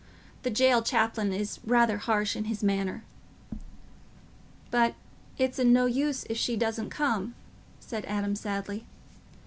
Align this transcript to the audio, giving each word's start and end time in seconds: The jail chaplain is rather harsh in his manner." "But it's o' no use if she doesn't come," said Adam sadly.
The 0.41 0.49
jail 0.49 0.81
chaplain 0.81 1.31
is 1.31 1.59
rather 1.63 1.99
harsh 1.99 2.35
in 2.35 2.45
his 2.45 2.63
manner." 2.63 3.03
"But 4.71 4.95
it's 5.37 5.59
o' 5.59 5.63
no 5.63 5.85
use 5.85 6.23
if 6.27 6.37
she 6.37 6.57
doesn't 6.57 6.89
come," 6.89 7.35
said 7.79 8.05
Adam 8.05 8.35
sadly. 8.35 8.87